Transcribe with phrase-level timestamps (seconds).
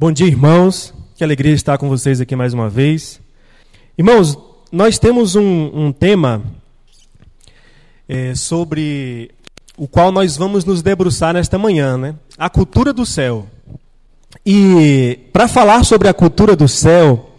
[0.00, 0.94] Bom dia, irmãos.
[1.16, 3.20] Que alegria estar com vocês aqui mais uma vez.
[3.98, 4.38] Irmãos,
[4.70, 6.40] nós temos um, um tema
[8.08, 9.32] é, sobre
[9.76, 12.14] o qual nós vamos nos debruçar nesta manhã, né?
[12.38, 13.48] A cultura do céu.
[14.46, 17.30] E para falar sobre a cultura do céu,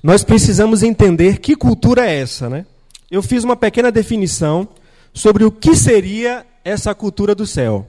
[0.00, 2.66] nós precisamos entender que cultura é essa, né?
[3.10, 4.68] Eu fiz uma pequena definição
[5.12, 7.84] sobre o que seria essa cultura do céu.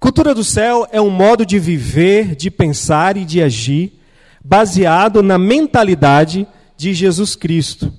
[0.00, 3.98] Cultura do céu é um modo de viver, de pensar e de agir
[4.44, 7.92] baseado na mentalidade de Jesus Cristo.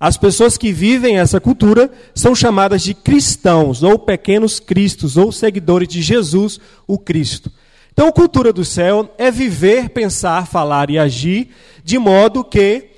[0.00, 5.86] As pessoas que vivem essa cultura são chamadas de cristãos, ou pequenos cristos, ou seguidores
[5.86, 7.52] de Jesus, o Cristo.
[7.92, 11.50] Então, cultura do céu é viver, pensar, falar e agir
[11.84, 12.88] de modo que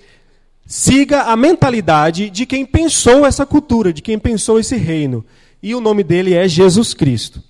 [0.64, 5.24] siga a mentalidade de quem pensou essa cultura, de quem pensou esse reino.
[5.60, 7.42] E o nome dele é Jesus Cristo.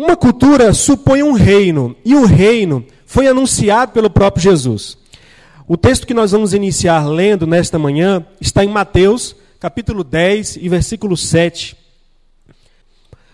[0.00, 4.96] Uma cultura supõe um reino, e o reino foi anunciado pelo próprio Jesus.
[5.68, 10.70] O texto que nós vamos iniciar lendo nesta manhã está em Mateus, capítulo 10 e
[10.70, 11.76] versículo 7.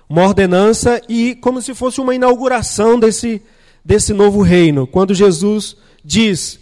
[0.09, 3.41] Uma ordenança e como se fosse uma inauguração desse,
[3.85, 6.59] desse novo reino, quando Jesus diz: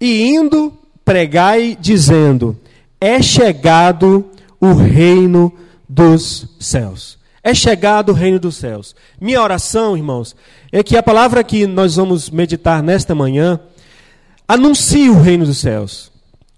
[0.00, 0.72] E indo,
[1.04, 2.56] pregai, dizendo:
[3.00, 4.24] É chegado
[4.60, 5.52] o reino
[5.88, 7.17] dos céus
[7.48, 8.94] é chegado o reino dos céus.
[9.18, 10.36] Minha oração, irmãos,
[10.70, 13.58] é que a palavra que nós vamos meditar nesta manhã
[14.46, 16.12] anuncie o reino dos céus.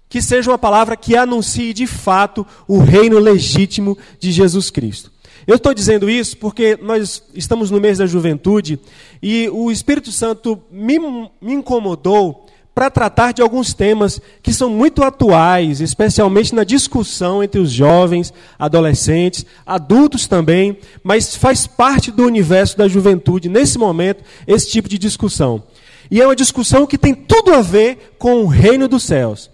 [0.09, 5.09] Que seja uma palavra que anuncie de fato o reino legítimo de Jesus Cristo.
[5.47, 8.77] Eu estou dizendo isso porque nós estamos no mês da juventude
[9.23, 15.03] e o Espírito Santo me, me incomodou para tratar de alguns temas que são muito
[15.03, 22.77] atuais, especialmente na discussão entre os jovens, adolescentes, adultos também, mas faz parte do universo
[22.77, 25.63] da juventude, nesse momento, esse tipo de discussão.
[26.09, 29.49] E é uma discussão que tem tudo a ver com o reino dos céus.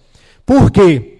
[0.46, 1.18] Por quê?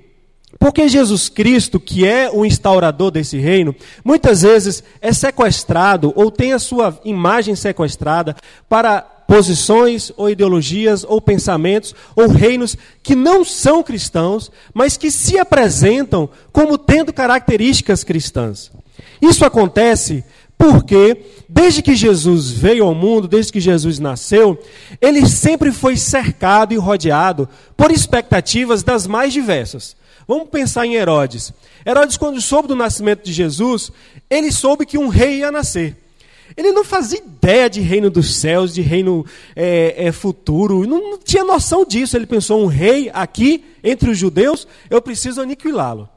[0.60, 6.54] Porque Jesus Cristo, que é o instaurador desse reino, muitas vezes é sequestrado ou tem
[6.54, 8.36] a sua imagem sequestrada
[8.68, 15.38] para posições ou ideologias ou pensamentos ou reinos que não são cristãos, mas que se
[15.38, 18.72] apresentam como tendo características cristãs.
[19.22, 20.24] Isso acontece
[20.58, 21.18] porque,
[21.48, 24.58] desde que Jesus veio ao mundo, desde que Jesus nasceu,
[25.00, 29.96] ele sempre foi cercado e rodeado por expectativas das mais diversas.
[30.28, 31.54] Vamos pensar em Herodes.
[31.86, 33.92] Herodes, quando soube do nascimento de Jesus,
[34.30, 35.96] ele soube que um rei ia nascer.
[36.58, 39.24] Ele não fazia ideia de reino dos céus, de reino
[39.56, 42.18] é, é, futuro, não, não tinha noção disso.
[42.18, 46.10] Ele pensou: um rei aqui entre os judeus, eu preciso aniquilá-lo.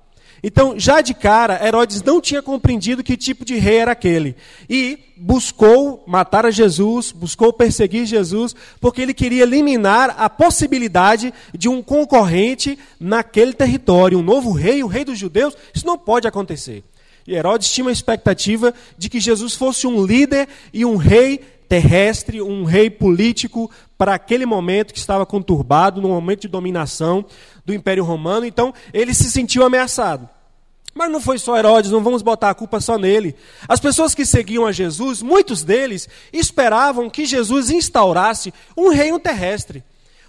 [0.42, 4.34] Então, já de cara, Herodes não tinha compreendido que tipo de rei era aquele.
[4.68, 11.68] E buscou matar a Jesus, buscou perseguir Jesus, porque ele queria eliminar a possibilidade de
[11.68, 14.18] um concorrente naquele território.
[14.18, 16.82] Um novo rei, o rei dos judeus, isso não pode acontecer.
[17.30, 22.42] E Herodes tinha uma expectativa de que Jesus fosse um líder e um rei terrestre,
[22.42, 27.24] um rei político para aquele momento que estava conturbado, no momento de dominação
[27.64, 28.44] do Império Romano.
[28.44, 30.28] Então, ele se sentiu ameaçado.
[30.92, 33.36] Mas não foi só Herodes, não vamos botar a culpa só nele.
[33.68, 39.84] As pessoas que seguiam a Jesus, muitos deles esperavam que Jesus instaurasse um reino terrestre.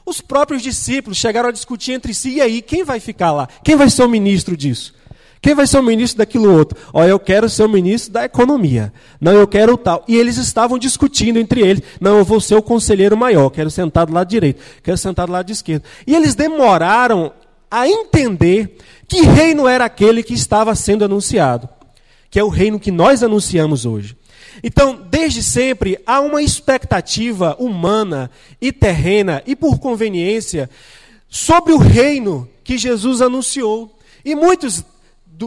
[0.05, 3.49] Os próprios discípulos chegaram a discutir entre si, e aí, quem vai ficar lá?
[3.63, 5.00] Quem vai ser o ministro disso?
[5.41, 6.77] Quem vai ser o ministro daquilo outro?
[6.93, 8.93] Ó, eu quero ser o ministro da economia.
[9.19, 10.05] Não, eu quero o tal.
[10.07, 11.81] E eles estavam discutindo entre eles.
[11.99, 13.49] Não, eu vou ser o conselheiro maior.
[13.49, 14.61] Quero sentar do lado direito.
[14.83, 15.83] Quero sentar do lado esquerdo.
[16.05, 17.33] E eles demoraram
[17.71, 21.67] a entender que reino era aquele que estava sendo anunciado.
[22.29, 24.15] Que é o reino que nós anunciamos hoje.
[24.63, 28.29] Então, desde sempre, há uma expectativa humana
[28.61, 30.69] e terrena, e por conveniência,
[31.27, 33.97] sobre o reino que Jesus anunciou.
[34.23, 34.83] E muitos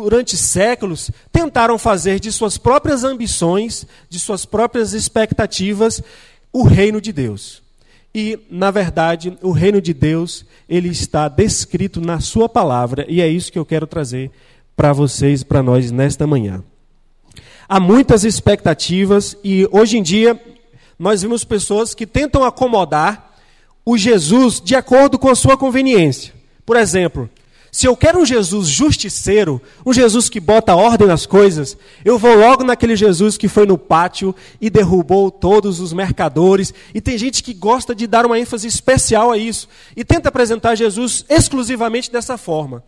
[0.01, 6.03] durante séculos, tentaram fazer de suas próprias ambições, de suas próprias expectativas,
[6.53, 7.63] o reino de Deus.
[8.13, 13.29] E, na verdade, o reino de Deus, ele está descrito na sua palavra, e é
[13.29, 14.31] isso que eu quero trazer
[14.77, 16.63] para vocês, para nós nesta manhã.
[17.69, 20.39] Há muitas expectativas e hoje em dia
[20.99, 23.33] nós vemos pessoas que tentam acomodar
[23.87, 26.35] o Jesus de acordo com a sua conveniência.
[26.67, 27.29] Por exemplo,
[27.75, 32.33] se eu quero um Jesus justiceiro, um Jesus que bota ordem nas coisas, eu vou
[32.37, 36.73] logo naquele Jesus que foi no pátio e derrubou todos os mercadores.
[36.95, 40.77] E tem gente que gosta de dar uma ênfase especial a isso e tenta apresentar
[40.77, 42.85] Jesus exclusivamente dessa forma.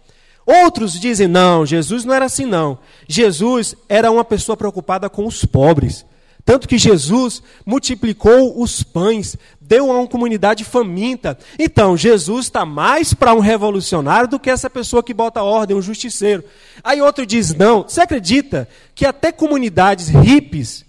[0.47, 2.79] Outros dizem: não, Jesus não era assim, não.
[3.09, 6.07] Jesus era uma pessoa preocupada com os pobres.
[6.47, 11.37] Tanto que Jesus multiplicou os pães, deu a uma comunidade faminta.
[11.59, 15.83] Então, Jesus está mais para um revolucionário do que essa pessoa que bota ordem, um
[15.83, 16.45] justiceiro.
[16.85, 17.83] Aí outro diz: não.
[17.83, 20.86] Você acredita que até comunidades hippies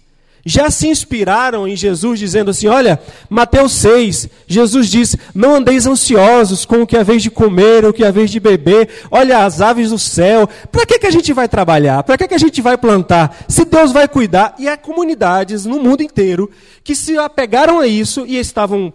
[0.48, 2.98] já se inspiraram em Jesus, dizendo assim: olha,
[3.28, 7.92] Mateus 6, Jesus diz: não andeis ansiosos com o que é vez de comer, o
[7.92, 10.48] que é vez de beber, olha as aves do céu.
[10.72, 12.02] Para que, que a gente vai trabalhar?
[12.02, 13.44] Para que, que a gente vai plantar?
[13.46, 14.54] Se Deus vai cuidar.
[14.58, 16.50] E há comunidades no mundo inteiro
[16.82, 18.92] que se apegaram a isso e estavam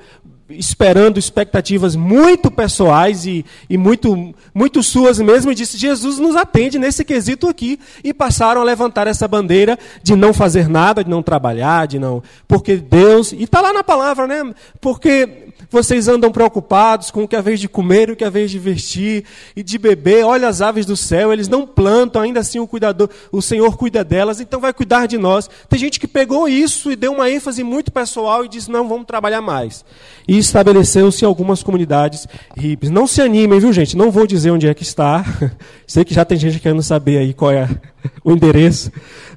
[0.57, 6.79] esperando expectativas muito pessoais e, e muito, muito suas mesmo, e disse: Jesus nos atende
[6.79, 7.79] nesse quesito aqui.
[8.03, 12.21] E passaram a levantar essa bandeira de não fazer nada, de não trabalhar, de não.
[12.47, 13.31] Porque Deus.
[13.31, 14.53] E está lá na palavra, né?
[14.79, 18.51] Porque vocês andam preocupados com o que é vez de comer, o que é vez
[18.51, 19.25] de vestir
[19.56, 20.25] e de beber.
[20.25, 24.04] Olha as aves do céu, eles não plantam, ainda assim o cuidador, o Senhor cuida
[24.04, 25.50] delas, então vai cuidar de nós.
[25.68, 29.06] Tem gente que pegou isso e deu uma ênfase muito pessoal e disse: não, vamos
[29.06, 29.83] trabalhar mais.
[30.27, 32.92] E estabeleceu-se algumas comunidades hippies.
[32.92, 33.98] Não se animem, viu, gente?
[33.98, 35.25] Não vou dizer onde é que está.
[35.88, 37.69] Sei que já tem gente querendo saber aí qual é
[38.24, 38.92] o endereço.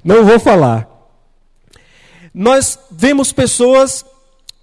[0.05, 0.88] Não vou falar.
[2.32, 4.05] Nós vemos pessoas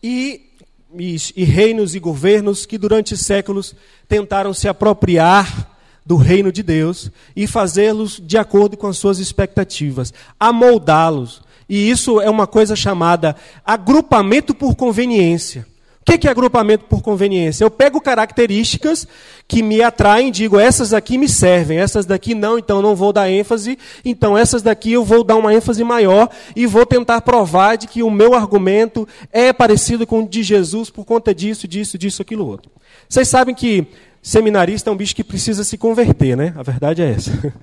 [0.01, 0.52] e
[0.97, 3.75] e, e reinos e governos que durante séculos
[4.07, 5.71] tentaram se apropriar
[6.05, 11.41] do reino de Deus e fazê-los de acordo com as suas expectativas, amoldá-los.
[11.67, 13.35] E isso é uma coisa chamada
[13.65, 15.65] agrupamento por conveniência.
[16.03, 17.63] O que é agrupamento por conveniência?
[17.63, 19.07] Eu pego características
[19.47, 23.29] que me atraem, digo, essas aqui me servem, essas daqui não, então não vou dar
[23.29, 27.87] ênfase, então essas daqui eu vou dar uma ênfase maior e vou tentar provar de
[27.87, 32.21] que o meu argumento é parecido com o de Jesus por conta disso, disso, disso,
[32.21, 32.69] aquilo outro.
[33.07, 33.87] Vocês sabem que
[34.21, 36.53] seminarista é um bicho que precisa se converter, né?
[36.57, 37.31] A verdade é essa.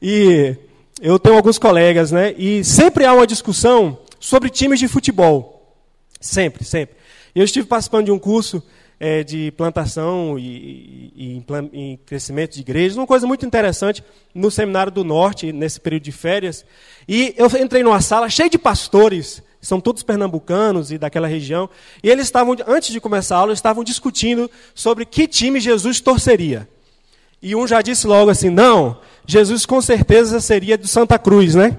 [0.00, 0.56] E
[1.02, 2.34] eu tenho alguns colegas, né?
[2.38, 5.76] E sempre há uma discussão sobre times de futebol.
[6.18, 6.96] Sempre, sempre.
[7.34, 8.62] Eu estive participando de um curso
[9.00, 14.92] é, de plantação e, e, e, crescimento de igrejas, uma coisa muito interessante no Seminário
[14.92, 16.64] do Norte, nesse período de férias.
[17.08, 21.68] E eu entrei numa sala cheia de pastores, são todos pernambucanos e daquela região,
[22.02, 26.68] e eles estavam, antes de começar a aula, estavam discutindo sobre que time Jesus torceria.
[27.42, 31.76] E um já disse logo assim: não, Jesus com certeza seria do Santa Cruz, né?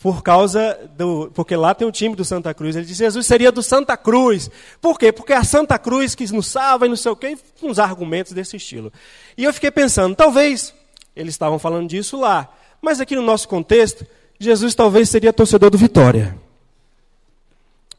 [0.00, 1.30] Por causa do.
[1.34, 2.76] Porque lá tem um time do Santa Cruz.
[2.76, 4.50] Ele disse: Jesus seria do Santa Cruz.
[4.80, 5.10] Por quê?
[5.10, 8.32] Porque é a Santa Cruz que nos salva e não sei o quê, uns argumentos
[8.32, 8.92] desse estilo.
[9.36, 10.72] E eu fiquei pensando, talvez
[11.16, 12.48] eles estavam falando disso lá,
[12.80, 14.06] mas aqui no nosso contexto,
[14.38, 16.36] Jesus talvez seria torcedor do Vitória.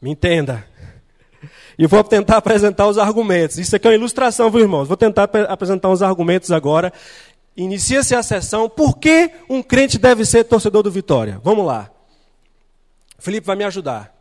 [0.00, 0.66] Me entenda.
[1.78, 3.58] E vou tentar apresentar os argumentos.
[3.58, 4.88] Isso aqui é uma ilustração, viu, irmãos?
[4.88, 6.92] Vou tentar apresentar os argumentos agora
[7.60, 8.70] Inicia-se a sessão.
[8.70, 11.38] Por que um crente deve ser torcedor do Vitória?
[11.44, 11.90] Vamos lá.
[13.18, 14.14] Felipe vai me ajudar.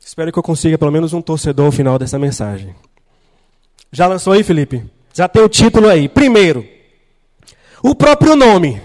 [0.00, 2.74] Espero que eu consiga pelo menos um torcedor ao final dessa mensagem.
[3.92, 4.82] Já lançou aí, Felipe?
[5.12, 6.08] Já tem o título aí.
[6.08, 6.66] Primeiro,
[7.82, 8.80] o próprio nome.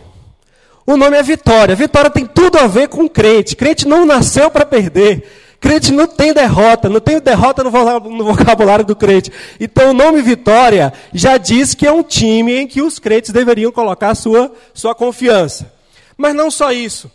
[0.86, 1.74] O nome é Vitória.
[1.74, 3.56] Vitória tem tudo a ver com crente.
[3.56, 5.26] Crente não nasceu para perder.
[5.60, 9.32] Crente não tem derrota, não tem derrota no vocabulário do crente.
[9.60, 13.72] Então o nome Vitória já diz que é um time em que os crentes deveriam
[13.72, 15.74] colocar sua, sua confiança.
[16.16, 17.12] Mas não só isso.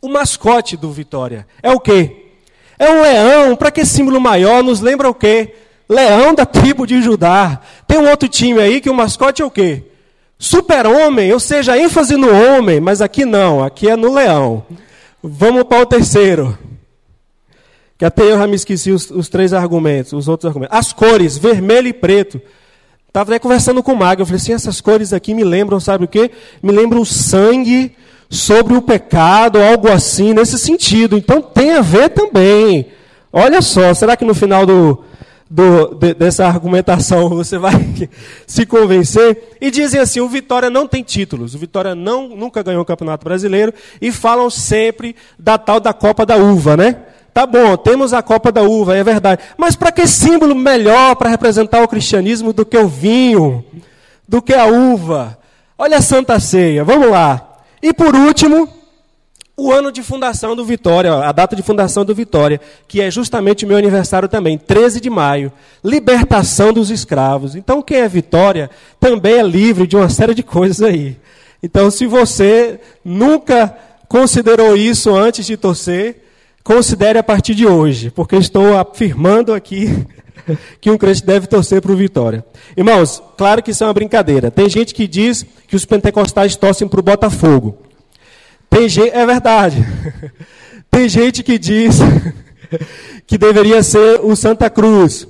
[0.00, 2.24] O mascote do Vitória é o quê?
[2.78, 4.62] É um leão, para que símbolo maior?
[4.62, 5.54] Nos lembra o quê?
[5.88, 7.60] Leão da tribo de Judá.
[7.86, 9.82] Tem um outro time aí que o mascote é o quê?
[10.38, 14.64] Super-homem, ou seja, ênfase no homem, mas aqui não, aqui é no leão.
[15.22, 16.56] Vamos para o terceiro.
[17.98, 20.76] Que até eu já me esqueci os, os três argumentos, os outros argumentos.
[20.76, 22.40] As cores, vermelho e preto.
[23.08, 26.04] Estava até conversando com o Mago, eu falei assim, essas cores aqui me lembram, sabe
[26.04, 26.30] o quê?
[26.62, 27.96] Me lembram o sangue
[28.28, 31.16] sobre o pecado, algo assim, nesse sentido.
[31.16, 32.88] Então tem a ver também.
[33.32, 35.02] Olha só, será que no final do,
[35.48, 37.72] do, de, dessa argumentação você vai
[38.46, 39.56] se convencer?
[39.62, 43.24] E dizem assim: o Vitória não tem títulos, o Vitória não, nunca ganhou o Campeonato
[43.24, 46.96] Brasileiro, e falam sempre da tal da Copa da Uva, né?
[47.36, 49.42] Tá bom, temos a Copa da Uva, é verdade.
[49.58, 53.62] Mas para que símbolo melhor para representar o cristianismo do que o vinho,
[54.26, 55.36] do que a uva?
[55.76, 57.58] Olha a Santa Ceia, vamos lá.
[57.82, 58.66] E por último,
[59.54, 63.66] o ano de fundação do Vitória, a data de fundação do Vitória, que é justamente
[63.66, 65.52] o meu aniversário também, 13 de maio,
[65.84, 67.54] libertação dos escravos.
[67.54, 71.18] Então, quem é Vitória também é livre de uma série de coisas aí.
[71.62, 73.76] Então, se você nunca
[74.08, 76.22] considerou isso antes de torcer,
[76.66, 80.04] considere a partir de hoje, porque estou afirmando aqui
[80.80, 82.44] que um crente deve torcer para o Vitória.
[82.76, 84.50] Irmãos, claro que isso é uma brincadeira.
[84.50, 87.78] Tem gente que diz que os pentecostais torcem para o Botafogo.
[88.68, 89.76] Tem gente, é verdade.
[90.90, 92.00] Tem gente que diz
[93.28, 95.24] que deveria ser o Santa Cruz.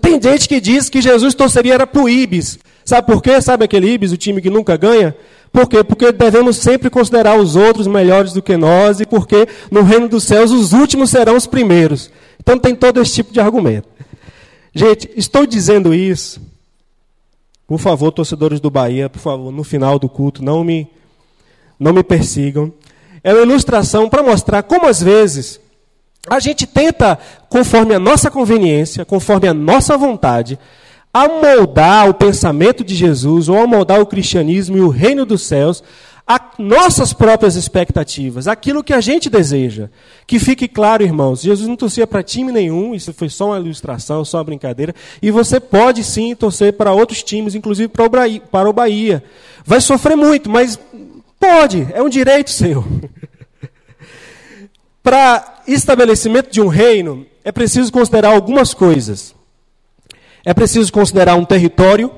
[0.00, 2.58] Tem gente que diz que Jesus torceria para o Ibis.
[2.84, 3.40] Sabe por quê?
[3.40, 5.14] Sabe aquele Ibis, o time que nunca ganha?
[5.56, 5.82] Por quê?
[5.82, 10.24] Porque devemos sempre considerar os outros melhores do que nós e porque no reino dos
[10.24, 12.10] céus os últimos serão os primeiros.
[12.38, 13.88] Então tem todo esse tipo de argumento.
[14.74, 16.42] Gente, estou dizendo isso.
[17.66, 20.90] Por favor, torcedores do Bahia, por favor, no final do culto, não me,
[21.80, 22.70] não me persigam.
[23.24, 25.58] É uma ilustração para mostrar como às vezes
[26.28, 30.58] a gente tenta, conforme a nossa conveniência, conforme a nossa vontade,
[31.24, 35.82] amoldar o pensamento de Jesus ou amoldar o cristianismo e o reino dos céus
[36.26, 39.88] a nossas próprias expectativas, aquilo que a gente deseja.
[40.26, 44.24] Que fique claro, irmãos, Jesus não torcia para time nenhum, isso foi só uma ilustração,
[44.24, 44.92] só uma brincadeira,
[45.22, 47.88] e você pode sim torcer para outros times, inclusive.
[47.88, 49.22] Para o Bahia.
[49.64, 50.76] Vai sofrer muito, mas
[51.38, 52.84] pode, é um direito seu.
[55.00, 59.35] para estabelecimento de um reino, é preciso considerar algumas coisas.
[60.46, 62.08] É preciso considerar um território.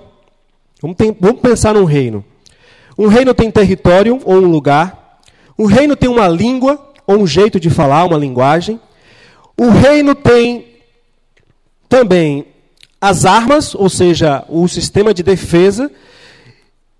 [0.82, 2.22] Vamos, vamos pensar num reino.
[2.98, 5.18] Um reino tem território ou um lugar.
[5.58, 8.78] Um reino tem uma língua ou um jeito de falar, uma linguagem.
[9.56, 10.66] O reino tem
[11.88, 12.48] também
[13.00, 15.90] as armas, ou seja, o sistema de defesa.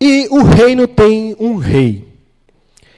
[0.01, 2.09] E o reino tem um rei.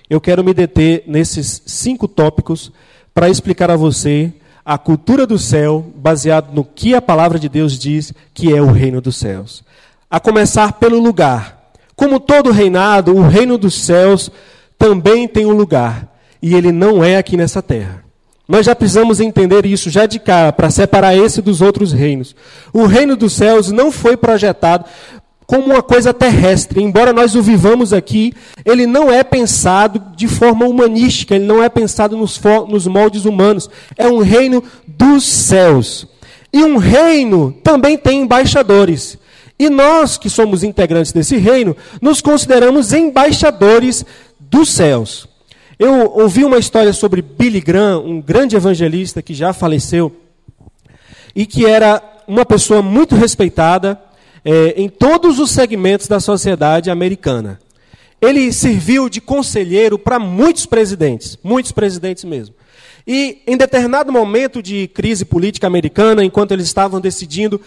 [0.08, 2.70] Eu quero me deter nesses cinco tópicos
[3.12, 4.32] para explicar a você
[4.64, 8.70] a cultura do céu, baseado no que a palavra de Deus diz que é o
[8.70, 9.64] reino dos céus.
[10.10, 11.72] A começar pelo lugar.
[11.96, 14.30] Como todo reinado, o reino dos céus
[14.78, 16.08] também tem um lugar,
[16.40, 18.02] e ele não é aqui nessa terra.
[18.48, 22.34] Nós já precisamos entender isso já de cara, para separar esse dos outros reinos.
[22.72, 24.86] O reino dos céus não foi projetado
[25.50, 26.80] como uma coisa terrestre.
[26.80, 28.32] Embora nós o vivamos aqui,
[28.64, 33.68] ele não é pensado de forma humanística, ele não é pensado nos, nos moldes humanos.
[33.98, 36.06] É um reino dos céus.
[36.52, 39.18] E um reino também tem embaixadores.
[39.58, 44.06] E nós, que somos integrantes desse reino, nos consideramos embaixadores
[44.38, 45.26] dos céus.
[45.80, 50.14] Eu ouvi uma história sobre Billy Graham, um grande evangelista que já faleceu,
[51.34, 54.00] e que era uma pessoa muito respeitada
[54.44, 57.60] é, em todos os segmentos da sociedade americana.
[58.20, 62.54] Ele serviu de conselheiro para muitos presidentes, muitos presidentes mesmo.
[63.06, 67.60] E em determinado momento de crise política americana, enquanto eles estavam decidindo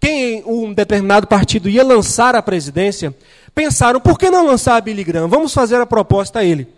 [0.00, 3.14] quem um determinado partido ia lançar a presidência,
[3.54, 5.28] pensaram, por que não lançar Billy Graham?
[5.28, 6.68] Vamos fazer a proposta a ele.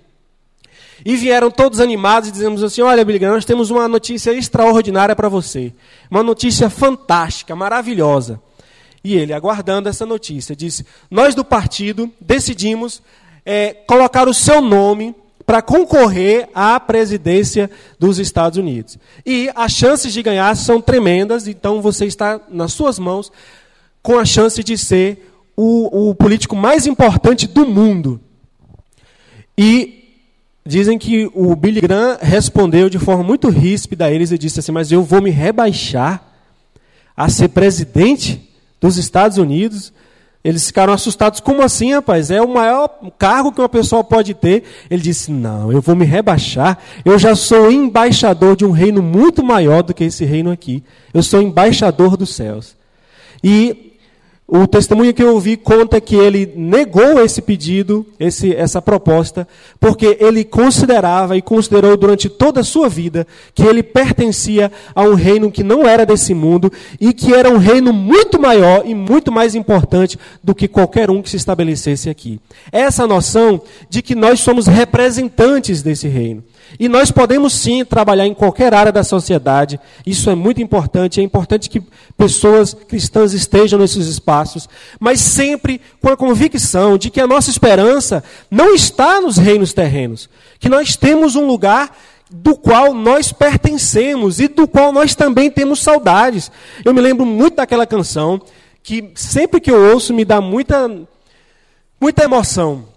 [1.04, 5.16] E vieram todos animados e dizemos assim: Olha, Billy Graham, nós temos uma notícia extraordinária
[5.16, 5.72] para você.
[6.10, 8.40] Uma notícia fantástica, maravilhosa.
[9.02, 13.02] E ele, aguardando essa notícia, disse: Nós do partido decidimos
[13.44, 15.14] é, colocar o seu nome
[15.46, 18.98] para concorrer à presidência dos Estados Unidos.
[19.24, 23.32] E as chances de ganhar são tremendas, então você está nas suas mãos
[24.02, 28.20] com a chance de ser o, o político mais importante do mundo.
[29.58, 30.04] E
[30.64, 34.72] dizem que o Billy Graham respondeu de forma muito ríspida a eles e disse assim:
[34.72, 36.22] Mas eu vou me rebaixar
[37.16, 38.49] a ser presidente
[38.80, 39.92] dos Estados Unidos
[40.42, 41.38] eles ficaram assustados.
[41.38, 42.30] Como assim, rapaz?
[42.30, 44.64] É o maior cargo que uma pessoa pode ter.
[44.90, 46.78] Ele disse: Não, eu vou me rebaixar.
[47.04, 50.82] Eu já sou embaixador de um reino muito maior do que esse reino aqui.
[51.12, 52.74] Eu sou embaixador dos céus.
[53.44, 53.89] E
[54.52, 59.46] o testemunho que eu ouvi conta que ele negou esse pedido, esse, essa proposta,
[59.78, 65.14] porque ele considerava e considerou durante toda a sua vida que ele pertencia a um
[65.14, 69.30] reino que não era desse mundo e que era um reino muito maior e muito
[69.30, 72.40] mais importante do que qualquer um que se estabelecesse aqui.
[72.72, 76.42] Essa noção de que nós somos representantes desse reino.
[76.78, 81.22] E nós podemos sim trabalhar em qualquer área da sociedade, isso é muito importante, é
[81.22, 81.82] importante que
[82.16, 88.22] pessoas cristãs estejam nesses espaços, mas sempre com a convicção de que a nossa esperança
[88.50, 91.96] não está nos reinos terrenos, que nós temos um lugar
[92.30, 96.50] do qual nós pertencemos e do qual nós também temos saudades.
[96.84, 98.40] Eu me lembro muito daquela canção
[98.82, 100.88] que sempre que eu ouço me dá muita
[102.00, 102.88] muita emoção.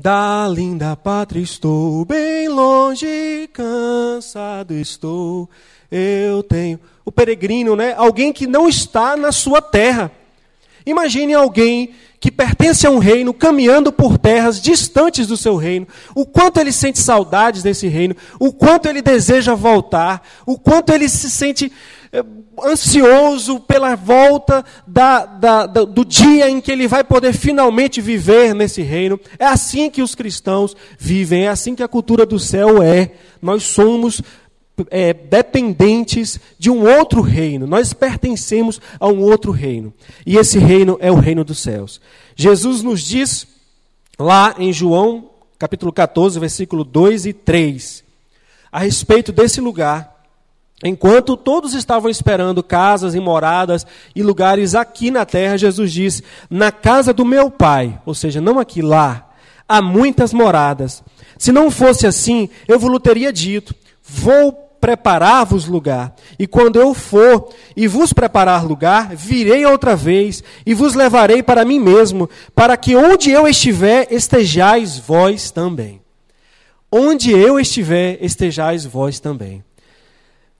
[0.00, 5.50] Da linda pátria estou bem longe, cansado estou.
[5.90, 7.94] Eu tenho o peregrino, né?
[7.96, 10.12] Alguém que não está na sua terra.
[10.86, 16.26] Imagine alguém que pertence a um reino, caminhando por terras distantes do seu reino, o
[16.26, 21.30] quanto ele sente saudades desse reino, o quanto ele deseja voltar, o quanto ele se
[21.30, 21.72] sente
[22.12, 22.24] eh,
[22.64, 28.54] ansioso pela volta da, da, da, do dia em que ele vai poder finalmente viver
[28.54, 29.20] nesse reino.
[29.38, 33.12] É assim que os cristãos vivem, é assim que a cultura do céu é.
[33.40, 34.20] Nós somos
[34.90, 37.66] é, dependentes de um outro reino.
[37.66, 39.92] Nós pertencemos a um outro reino.
[40.26, 42.00] E esse reino é o reino dos céus.
[42.36, 43.46] Jesus nos diz
[44.18, 48.04] lá em João, capítulo 14, versículo 2 e 3,
[48.70, 50.16] a respeito desse lugar.
[50.84, 56.70] Enquanto todos estavam esperando casas e moradas e lugares aqui na terra, Jesus diz: Na
[56.70, 59.28] casa do meu pai, ou seja, não aqui, lá,
[59.68, 61.02] há muitas moradas.
[61.36, 66.14] Se não fosse assim, eu vos teria dito: Vou preparar-vos lugar.
[66.38, 71.64] E quando eu for e vos preparar lugar, virei outra vez e vos levarei para
[71.64, 76.00] mim mesmo, para que onde eu estiver, estejais vós também.
[76.90, 79.62] Onde eu estiver, estejais vós também.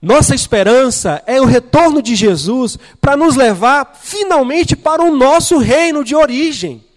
[0.01, 6.03] Nossa esperança é o retorno de Jesus para nos levar finalmente para o nosso reino
[6.03, 6.88] de origem.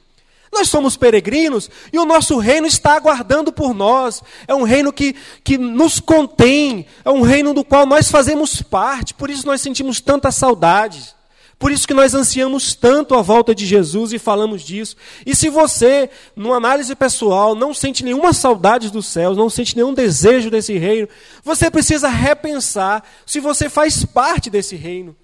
[0.52, 4.23] Nós somos peregrinos e o nosso reino está aguardando por nós.
[4.47, 9.14] É um reino que, que nos contém, é um reino do qual nós fazemos parte,
[9.14, 11.14] por isso nós sentimos tanta saudade.
[11.59, 14.97] Por isso que nós ansiamos tanto a volta de Jesus e falamos disso.
[15.25, 19.94] E se você, numa análise pessoal, não sente nenhuma saudade dos céus, não sente nenhum
[19.94, 21.09] desejo desse reino,
[21.44, 25.16] você precisa repensar se você faz parte desse reino.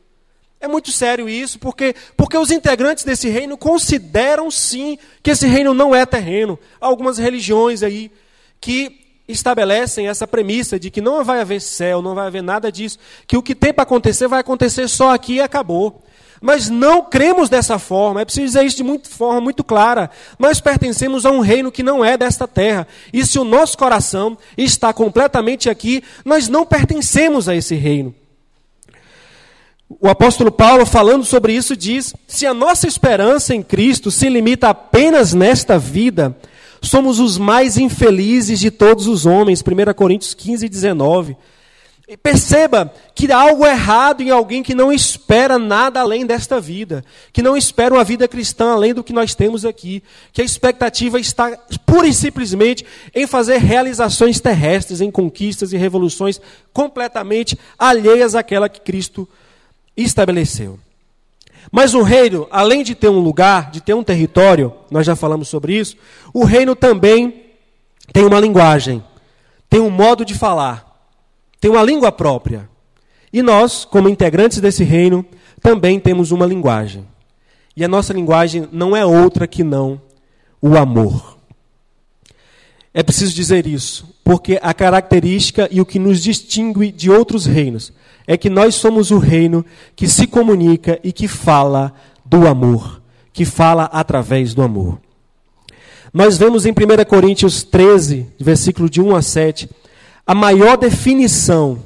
[0.61, 5.73] É muito sério isso, porque, porque os integrantes desse reino consideram sim que esse reino
[5.73, 6.59] não é terreno.
[6.81, 8.11] Há algumas religiões aí
[8.61, 12.99] que estabelecem essa premissa de que não vai haver céu, não vai haver nada disso,
[13.27, 16.03] que o que tem para acontecer vai acontecer só aqui e acabou.
[16.41, 20.11] Mas não cremos dessa forma, é preciso dizer isso de muito, forma muito clara.
[20.39, 22.87] Nós pertencemos a um reino que não é desta terra.
[23.13, 28.15] E se o nosso coração está completamente aqui, nós não pertencemos a esse reino.
[29.89, 34.69] O apóstolo Paulo, falando sobre isso, diz: se a nossa esperança em Cristo se limita
[34.69, 36.37] apenas nesta vida,
[36.83, 39.63] somos os mais infelizes de todos os homens.
[39.63, 41.37] 1 Coríntios 15, 19.
[42.11, 47.05] E perceba que há algo errado em alguém que não espera nada além desta vida,
[47.35, 50.03] que não espera uma vida cristã além do que nós temos aqui,
[50.33, 56.41] que a expectativa está pura e simplesmente em fazer realizações terrestres, em conquistas e revoluções
[56.73, 59.29] completamente alheias àquela que Cristo
[60.03, 60.79] estabeleceu.
[61.71, 65.49] Mas o reino, além de ter um lugar, de ter um território, nós já falamos
[65.49, 65.97] sobre isso,
[66.33, 67.45] o reino também
[68.13, 69.05] tem uma linguagem,
[69.69, 71.07] tem um modo de falar,
[71.61, 72.69] tem uma língua própria.
[73.33, 75.27] E nós, como integrantes desse reino,
[75.61, 77.07] também temos uma linguagem.
[77.77, 80.01] E a nossa linguagem não é outra que não
[80.61, 81.39] o amor.
[82.95, 87.95] É preciso dizer isso, porque a característica e o que nos distingue de outros reinos
[88.27, 89.65] é que nós somos o reino
[89.97, 91.95] que se comunica e que fala
[92.27, 93.01] do amor,
[93.33, 95.01] que fala através do amor.
[96.13, 96.75] Nós vemos em 1
[97.09, 99.71] Coríntios 13, versículo de 1 a 7,
[100.27, 101.83] a maior definição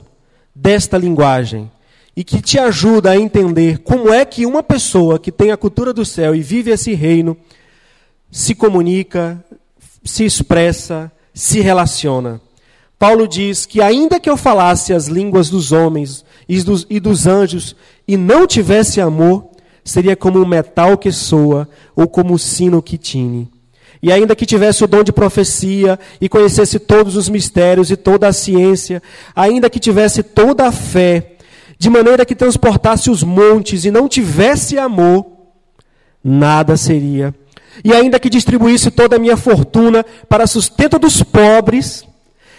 [0.52, 1.70] desta linguagem
[2.16, 5.92] e que te ajuda a entender como é que uma pessoa que tem a cultura
[5.92, 7.36] do céu e vive esse reino
[8.32, 9.40] se comunica,
[10.02, 12.40] se expressa, se relaciona.
[12.98, 17.26] Paulo diz que, ainda que eu falasse as línguas dos homens e dos, e dos
[17.26, 17.74] anjos
[18.06, 19.48] e não tivesse amor,
[19.84, 23.50] seria como um metal que soa ou como um sino que tine.
[24.02, 28.26] E ainda que tivesse o dom de profecia e conhecesse todos os mistérios e toda
[28.26, 29.02] a ciência,
[29.34, 31.36] ainda que tivesse toda a fé,
[31.78, 35.26] de maneira que transportasse os montes e não tivesse amor,
[36.22, 37.34] nada seria.
[37.84, 42.04] E ainda que distribuísse toda a minha fortuna para sustento dos pobres,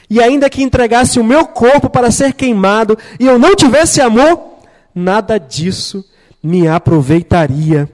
[0.10, 4.58] e ainda que entregasse o meu corpo para ser queimado e eu não tivesse amor,
[4.94, 6.06] nada disso
[6.42, 7.90] me aproveitaria.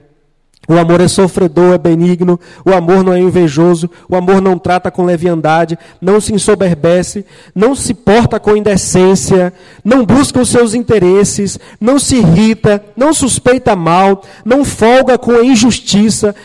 [0.68, 4.90] O amor é sofredor, é benigno, o amor não é invejoso, o amor não trata
[4.90, 9.52] com leviandade, não se ensoberbece, não se porta com indecência,
[9.84, 15.44] não busca os seus interesses, não se irrita, não suspeita mal, não folga com a
[15.44, 16.36] injustiça,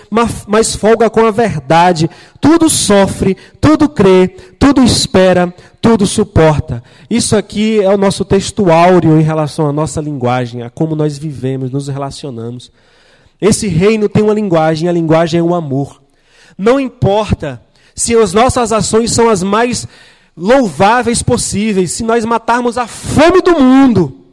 [0.48, 2.10] mas folga com a verdade.
[2.42, 6.82] Tudo sofre, tudo crê, tudo espera, tudo suporta.
[7.10, 11.16] Isso aqui é o nosso texto áureo em relação à nossa linguagem, a como nós
[11.16, 12.72] vivemos, nos relacionamos.
[13.40, 16.02] Esse reino tem uma linguagem, a linguagem é o amor.
[16.58, 17.62] Não importa
[17.94, 19.88] se as nossas ações são as mais
[20.36, 24.26] louváveis possíveis, se nós matarmos a fome do mundo,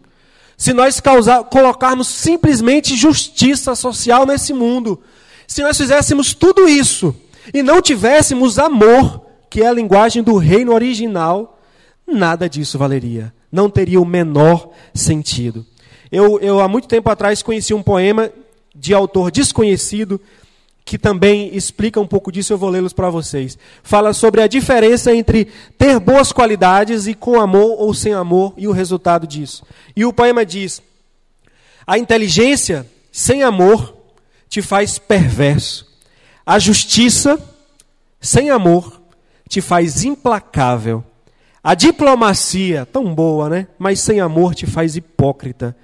[0.56, 5.00] se nós causar, colocarmos simplesmente justiça social nesse mundo,
[5.46, 7.14] Se nós fizéssemos tudo isso
[7.52, 11.60] e não tivéssemos amor, que é a linguagem do reino original,
[12.06, 13.34] nada disso valeria.
[13.50, 15.66] Não teria o menor sentido.
[16.10, 18.30] Eu, eu há muito tempo atrás conheci um poema
[18.74, 20.20] de autor desconhecido
[20.84, 23.56] que também explica um pouco disso, eu vou lê-los para vocês.
[23.82, 25.46] Fala sobre a diferença entre
[25.78, 29.64] ter boas qualidades e com amor ou sem amor e o resultado disso.
[29.94, 30.82] E o poema diz:
[31.86, 33.96] A inteligência sem amor
[34.48, 35.86] te faz perverso.
[36.44, 37.38] A justiça
[38.20, 39.00] sem amor
[39.48, 41.04] te faz implacável.
[41.62, 43.68] A diplomacia, tão boa, né?
[43.78, 45.76] Mas sem amor te faz hipócrita.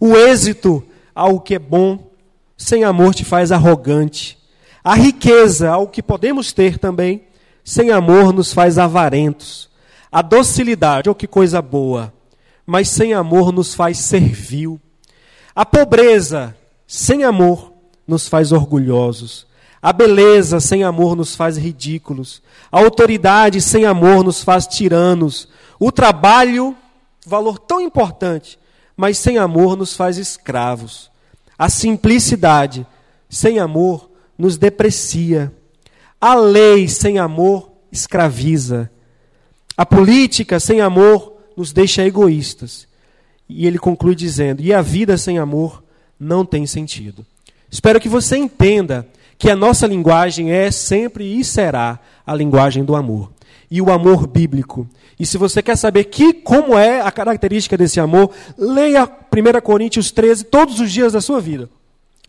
[0.00, 0.82] O êxito
[1.14, 2.10] ao que é bom,
[2.56, 4.38] sem amor te faz arrogante.
[4.82, 7.24] A riqueza, ao que podemos ter também,
[7.64, 9.68] sem amor nos faz avarentos.
[10.10, 12.12] A docilidade, oh que coisa boa,
[12.64, 14.80] mas sem amor nos faz servil.
[15.54, 17.72] A pobreza, sem amor,
[18.06, 19.46] nos faz orgulhosos.
[19.82, 22.42] A beleza sem amor nos faz ridículos.
[22.70, 25.48] A autoridade sem amor nos faz tiranos.
[25.78, 26.74] O trabalho,
[27.26, 28.58] valor tão importante,
[28.96, 31.10] mas sem amor nos faz escravos.
[31.58, 32.86] A simplicidade
[33.28, 35.52] sem amor nos deprecia.
[36.20, 38.90] A lei sem amor escraviza.
[39.76, 42.86] A política sem amor nos deixa egoístas.
[43.48, 45.82] E ele conclui dizendo: e a vida sem amor
[46.18, 47.24] não tem sentido.
[47.70, 49.06] Espero que você entenda
[49.38, 53.32] que a nossa linguagem é sempre e será a linguagem do amor.
[53.70, 54.88] E o amor bíblico.
[55.18, 60.10] E se você quer saber que, como é a característica desse amor, leia 1 Coríntios
[60.10, 61.70] 13 todos os dias da sua vida.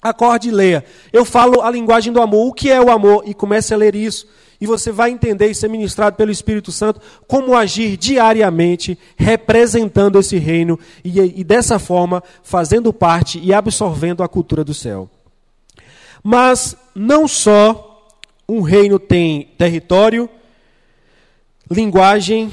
[0.02, 0.86] Acorde e leia.
[1.12, 2.48] Eu falo a linguagem do amor.
[2.48, 3.24] O que é o amor?
[3.26, 4.28] E comece a ler isso.
[4.60, 10.38] E você vai entender e ser ministrado pelo Espírito Santo como agir diariamente, representando esse
[10.38, 15.10] reino e, e dessa forma fazendo parte e absorvendo a cultura do céu.
[16.24, 18.08] Mas não só
[18.50, 20.30] um reino tem território,
[21.70, 22.52] linguagem,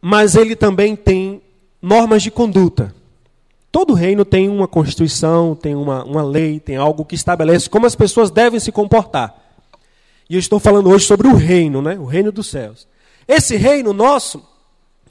[0.00, 1.42] mas ele também tem
[1.80, 2.94] normas de conduta.
[3.70, 7.94] Todo reino tem uma constituição, tem uma, uma lei, tem algo que estabelece como as
[7.94, 9.34] pessoas devem se comportar.
[10.28, 11.98] E eu estou falando hoje sobre o reino, né?
[11.98, 12.86] o reino dos céus.
[13.26, 14.42] Esse reino nosso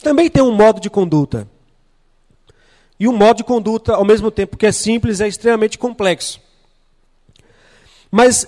[0.01, 1.47] também tem um modo de conduta.
[2.99, 6.39] E um modo de conduta, ao mesmo tempo que é simples, é extremamente complexo.
[8.11, 8.47] Mas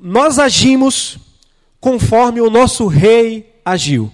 [0.00, 1.18] nós agimos
[1.80, 4.12] conforme o nosso rei agiu.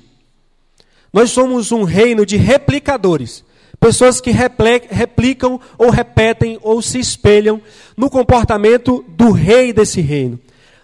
[1.12, 3.44] Nós somos um reino de replicadores.
[3.81, 7.61] Pessoas que replicam ou repetem ou se espelham
[7.97, 10.38] no comportamento do rei desse reino.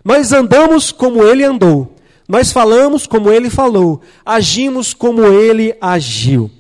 [0.04, 1.94] Nós andamos como ele andou.
[2.28, 4.00] Nós falamos como ele falou.
[4.24, 6.50] Agimos como ele agiu.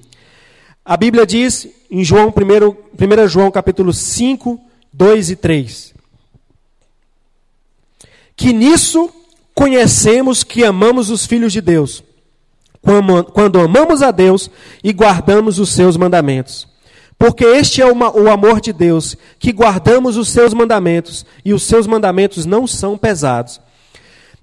[0.84, 4.60] A Bíblia diz em João 1, 1 João capítulo 5,
[4.92, 5.94] 2 e 3.
[8.36, 9.08] Que nisso
[9.54, 12.03] conhecemos que amamos os filhos de Deus
[13.32, 14.50] quando amamos a Deus
[14.82, 16.68] e guardamos os seus mandamentos.
[17.18, 21.86] Porque este é o amor de Deus, que guardamos os seus mandamentos, e os seus
[21.86, 23.60] mandamentos não são pesados.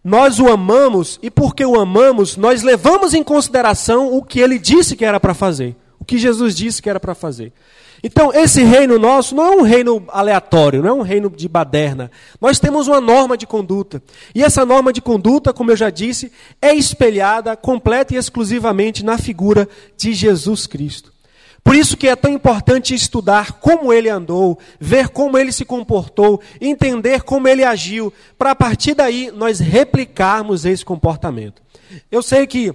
[0.03, 4.95] Nós o amamos, e porque o amamos, nós levamos em consideração o que ele disse
[4.95, 7.53] que era para fazer, o que Jesus disse que era para fazer.
[8.03, 12.09] Então, esse reino nosso não é um reino aleatório, não é um reino de baderna.
[12.39, 14.01] Nós temos uma norma de conduta.
[14.33, 19.19] E essa norma de conduta, como eu já disse, é espelhada completa e exclusivamente na
[19.19, 21.11] figura de Jesus Cristo.
[21.63, 26.41] Por isso que é tão importante estudar como ele andou, ver como ele se comportou,
[26.59, 31.61] entender como ele agiu, para a partir daí nós replicarmos esse comportamento.
[32.11, 32.73] Eu sei que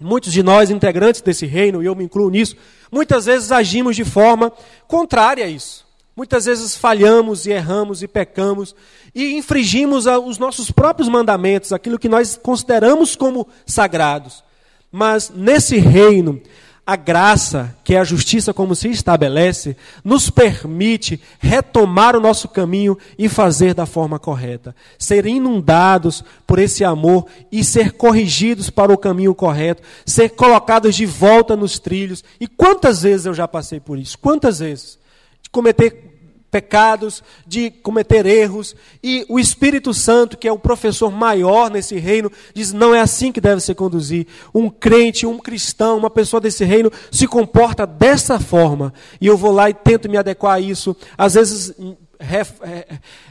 [0.00, 2.56] muitos de nós, integrantes desse reino, e eu me incluo nisso,
[2.90, 4.52] Muitas vezes agimos de forma
[4.86, 5.86] contrária a isso.
[6.16, 8.74] Muitas vezes falhamos e erramos e pecamos
[9.14, 14.42] e infringimos os nossos próprios mandamentos, aquilo que nós consideramos como sagrados.
[14.90, 16.40] Mas nesse reino,
[16.88, 22.96] a graça, que é a justiça como se estabelece, nos permite retomar o nosso caminho
[23.18, 24.74] e fazer da forma correta.
[24.98, 31.04] Ser inundados por esse amor e ser corrigidos para o caminho correto, ser colocados de
[31.04, 32.24] volta nos trilhos.
[32.40, 34.16] E quantas vezes eu já passei por isso?
[34.16, 34.98] Quantas vezes?
[35.42, 36.07] De cometer
[36.50, 42.30] pecados, de cometer erros, e o Espírito Santo, que é o professor maior nesse reino,
[42.54, 44.26] diz: não é assim que deve se conduzir.
[44.54, 49.52] Um crente, um cristão, uma pessoa desse reino se comporta dessa forma, e eu vou
[49.52, 50.96] lá e tento me adequar a isso.
[51.16, 51.74] Às vezes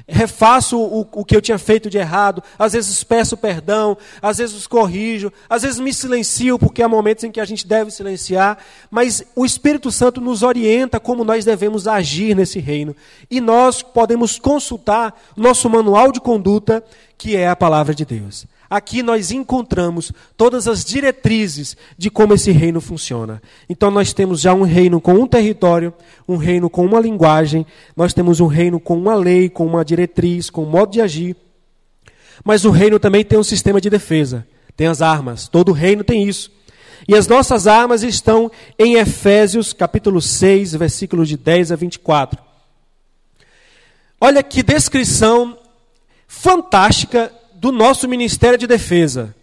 [0.07, 4.65] refaço o, o que eu tinha feito de errado, às vezes peço perdão, às vezes
[4.65, 8.57] corrijo, às vezes me silencio, porque há momentos em que a gente deve silenciar,
[8.89, 12.95] mas o Espírito Santo nos orienta como nós devemos agir nesse reino.
[13.29, 16.83] E nós podemos consultar nosso manual de conduta,
[17.17, 18.45] que é a palavra de Deus.
[18.69, 23.41] Aqui nós encontramos todas as diretrizes de como esse reino funciona.
[23.69, 25.93] Então nós temos já um reino com um território,
[26.27, 30.49] um reino com uma linguagem, nós temos um reino com uma lei, com uma diretriz,
[30.49, 31.35] com um modo de agir.
[32.43, 35.47] Mas o reino também tem um sistema de defesa, tem as armas.
[35.47, 36.51] Todo reino tem isso.
[37.07, 42.41] E as nossas armas estão em Efésios capítulo 6, versículos de 10 a 24.
[44.19, 45.57] Olha que descrição
[46.27, 49.35] fantástica do nosso Ministério de Defesa.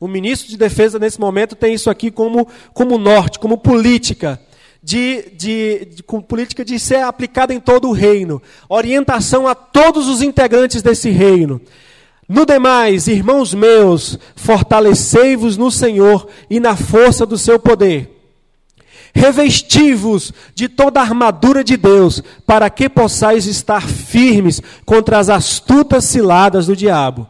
[0.00, 4.40] O ministro de Defesa, nesse momento, tem isso aqui como, como norte, como política.
[4.80, 10.06] De, de, de, com política de ser aplicada em todo o reino, orientação a todos
[10.06, 11.60] os integrantes desse reino.
[12.28, 18.17] No demais, irmãos meus, fortalecei-vos no Senhor e na força do seu poder.
[19.18, 26.04] Revesti-vos de toda a armadura de Deus, para que possais estar firmes contra as astutas
[26.04, 27.26] ciladas do diabo.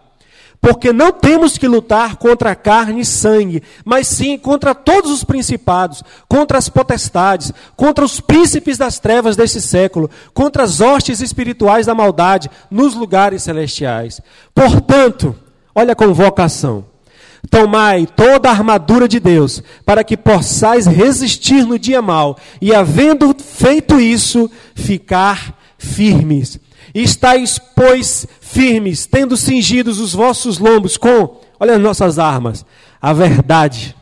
[0.61, 6.03] Porque não temos que lutar contra carne e sangue, mas sim contra todos os principados,
[6.29, 11.95] contra as potestades, contra os príncipes das trevas desse século, contra as hostes espirituais da
[11.95, 14.21] maldade nos lugares celestiais.
[14.55, 15.35] Portanto,
[15.75, 16.85] olha a convocação.
[17.51, 23.35] Tomai toda a armadura de Deus, para que possais resistir no dia mal, e havendo
[23.39, 26.59] feito isso, ficar firmes.
[26.95, 32.67] E estáis, pois, firmes, tendo cingidos os vossos lombos com, olha as nossas armas,
[33.01, 33.95] a verdade.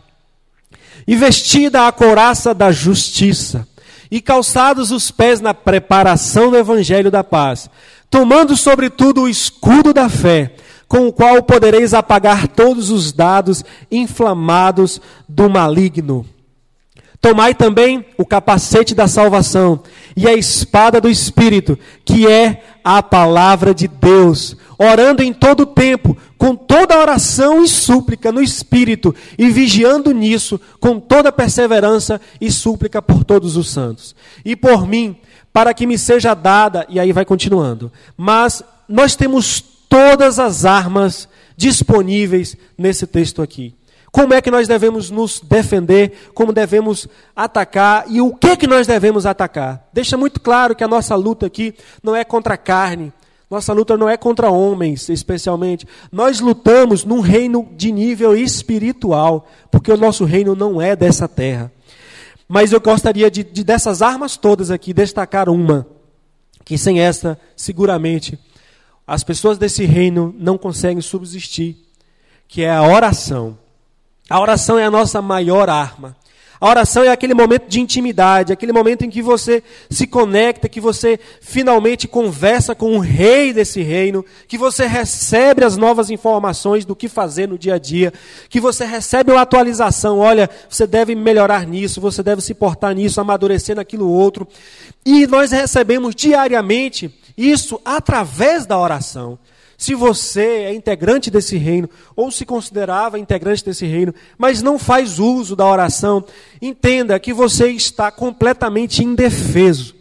[1.07, 3.67] E vestida a couraça da justiça,
[4.11, 7.69] e calçados os pés na preparação do evangelho da paz,
[8.09, 10.55] tomando sobretudo o escudo da fé,
[10.89, 16.25] com o qual podereis apagar todos os dados inflamados do maligno.
[17.21, 19.81] Tomai também o capacete da salvação
[20.17, 25.67] e a espada do Espírito, que é a palavra de Deus, orando em todo o
[25.67, 32.51] tempo, com toda oração e súplica no Espírito, e vigiando nisso com toda perseverança e
[32.51, 34.15] súplica por todos os santos.
[34.45, 35.17] E por mim,
[35.53, 37.91] para que me seja dada, e aí vai continuando.
[38.17, 43.75] Mas nós temos todas as armas disponíveis nesse texto aqui.
[44.13, 48.87] Como é que nós devemos nos defender, como devemos atacar e o que que nós
[48.87, 49.89] devemos atacar?
[49.93, 53.13] Deixa muito claro que a nossa luta aqui não é contra a carne,
[53.51, 55.87] nossa luta não é contra homens, especialmente.
[56.11, 61.71] Nós lutamos num reino de nível espiritual, porque o nosso reino não é dessa terra.
[62.49, 65.87] Mas eu gostaria de, de dessas armas todas aqui destacar uma,
[66.65, 68.39] que sem essa, seguramente,
[69.07, 71.77] as pessoas desse reino não conseguem subsistir,
[72.49, 73.57] que é a oração.
[74.29, 76.17] A oração é a nossa maior arma.
[76.59, 80.81] A oração é aquele momento de intimidade, aquele momento em que você se conecta, que
[80.81, 86.97] você finalmente conversa com o rei desse reino, que você recebe as novas informações do
[86.97, 88.13] que fazer no dia a dia,
[88.49, 93.21] que você recebe uma atualização, olha, você deve melhorar nisso, você deve se portar nisso,
[93.21, 94.49] amadurecer naquilo outro.
[95.05, 99.39] E nós recebemos diariamente isso através da oração.
[99.79, 105.19] Se você é integrante desse reino, ou se considerava integrante desse reino, mas não faz
[105.19, 106.25] uso da oração,
[106.63, 109.95] entenda que você está completamente indefeso.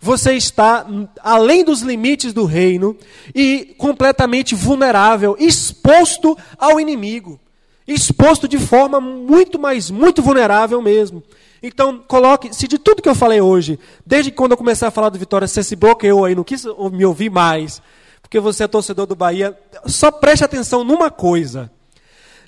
[0.00, 0.86] Você está
[1.22, 2.96] além dos limites do reino
[3.34, 7.38] e completamente vulnerável, exposto ao inimigo.
[7.86, 11.22] Exposto de forma muito mais, muito vulnerável mesmo.
[11.62, 15.10] Então, coloque, se de tudo que eu falei hoje, desde quando eu comecei a falar
[15.10, 17.82] do Vitória, você se bloqueou aí, não quis me ouvir mais,
[18.22, 21.70] porque você é torcedor do Bahia, só preste atenção numa coisa.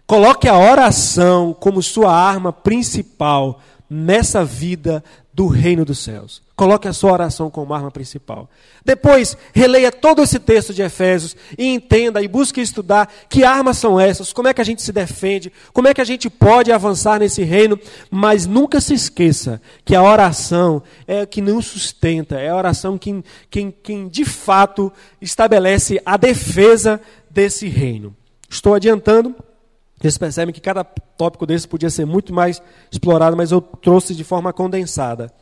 [0.07, 6.43] Coloque a oração como sua arma principal nessa vida do reino dos céus.
[6.63, 8.49] Coloque a sua oração como arma principal.
[8.85, 13.99] Depois, releia todo esse texto de Efésios e entenda e busque estudar que armas são
[13.99, 17.19] essas, como é que a gente se defende, como é que a gente pode avançar
[17.19, 17.77] nesse reino,
[18.09, 23.25] mas nunca se esqueça que a oração é que nos sustenta, é a oração que,
[23.51, 28.15] quem, quem de fato estabelece a defesa desse reino.
[28.49, 29.35] Estou adiantando,
[30.01, 34.23] vocês percebem que cada tópico desse podia ser muito mais explorado, mas eu trouxe de
[34.23, 35.42] forma condensada.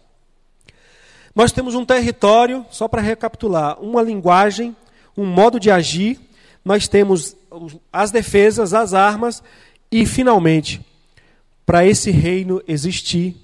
[1.35, 4.75] Nós temos um território, só para recapitular, uma linguagem,
[5.17, 6.19] um modo de agir,
[6.65, 7.37] nós temos
[7.93, 9.43] as defesas, as armas,
[9.91, 10.81] e finalmente,
[11.65, 13.37] para esse reino existir,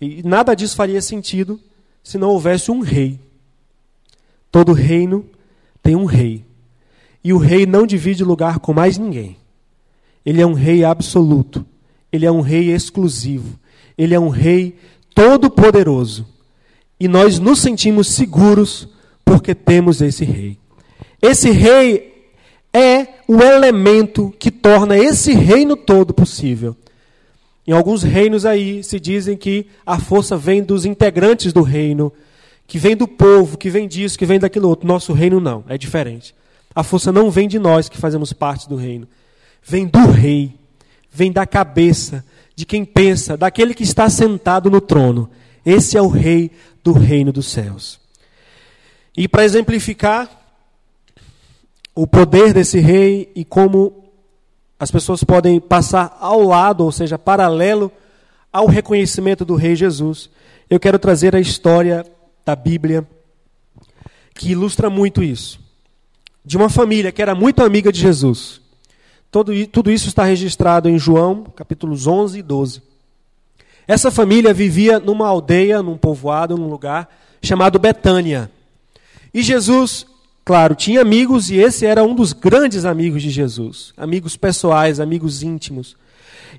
[0.00, 1.60] e nada disso faria sentido
[2.02, 3.20] se não houvesse um rei.
[4.50, 5.24] Todo reino
[5.82, 6.44] tem um rei.
[7.22, 9.36] E o rei não divide lugar com mais ninguém.
[10.26, 11.64] Ele é um rei absoluto.
[12.12, 13.58] Ele é um rei exclusivo.
[13.96, 14.76] Ele é um rei
[15.14, 16.26] todo-poderoso.
[17.02, 18.86] E nós nos sentimos seguros
[19.24, 20.56] porque temos esse rei.
[21.20, 22.30] Esse rei
[22.72, 26.76] é o elemento que torna esse reino todo possível.
[27.66, 32.12] Em alguns reinos aí se dizem que a força vem dos integrantes do reino,
[32.68, 34.86] que vem do povo, que vem disso, que vem daquilo outro.
[34.86, 36.32] Nosso reino não, é diferente.
[36.72, 39.08] A força não vem de nós que fazemos parte do reino.
[39.60, 40.54] Vem do rei,
[41.10, 45.28] vem da cabeça, de quem pensa, daquele que está sentado no trono.
[45.64, 46.50] Esse é o rei
[46.82, 48.00] do reino dos céus.
[49.16, 50.30] E para exemplificar
[51.94, 54.02] o poder desse rei e como
[54.78, 57.92] as pessoas podem passar ao lado, ou seja, paralelo
[58.52, 60.28] ao reconhecimento do Rei Jesus.
[60.68, 62.04] Eu quero trazer a história
[62.44, 63.06] da Bíblia
[64.34, 65.60] que ilustra muito isso.
[66.44, 68.60] De uma família que era muito amiga de Jesus.
[69.30, 72.82] Todo, tudo isso está registrado em João, capítulos 11 e 12.
[73.86, 77.08] Essa família vivia numa aldeia, num povoado, num lugar
[77.42, 78.50] chamado Betânia.
[79.32, 80.06] E Jesus
[80.44, 85.42] Claro, tinha amigos e esse era um dos grandes amigos de Jesus, amigos pessoais, amigos
[85.42, 85.96] íntimos.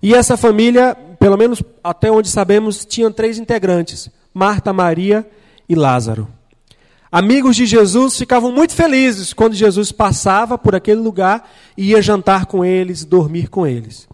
[0.02, 5.30] E essa família, pelo menos até onde sabemos, tinha três integrantes: Marta, Maria
[5.68, 6.30] e Lázaro.
[7.12, 12.46] Amigos de Jesus ficavam muito felizes quando Jesus passava por aquele lugar e ia jantar
[12.46, 14.08] com eles, dormir com eles.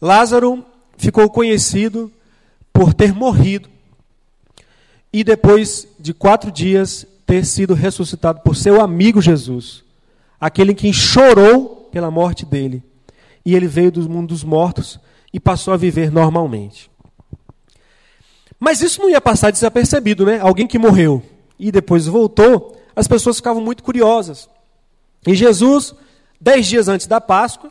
[0.00, 0.64] Lázaro
[0.96, 2.10] ficou conhecido
[2.74, 3.68] por ter morrido
[5.12, 9.84] e depois de quatro dias ter sido ressuscitado por seu amigo Jesus,
[10.40, 12.82] aquele que chorou pela morte dele.
[13.46, 14.98] E ele veio do mundo dos mortos
[15.32, 16.90] e passou a viver normalmente.
[18.58, 20.40] Mas isso não ia passar desapercebido, né?
[20.40, 21.22] Alguém que morreu
[21.58, 24.48] e depois voltou, as pessoas ficavam muito curiosas.
[25.24, 25.94] E Jesus,
[26.40, 27.70] dez dias antes da Páscoa,